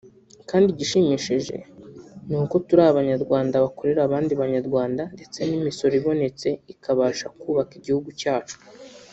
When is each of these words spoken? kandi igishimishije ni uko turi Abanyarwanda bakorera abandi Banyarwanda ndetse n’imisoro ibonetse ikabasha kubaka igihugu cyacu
kandi 0.49 0.67
igishimishije 0.69 1.55
ni 2.27 2.35
uko 2.41 2.55
turi 2.65 2.83
Abanyarwanda 2.91 3.63
bakorera 3.65 4.01
abandi 4.03 4.31
Banyarwanda 4.41 5.03
ndetse 5.15 5.39
n’imisoro 5.49 5.93
ibonetse 6.01 6.47
ikabasha 6.73 7.27
kubaka 7.39 7.71
igihugu 7.81 8.09
cyacu 8.21 8.57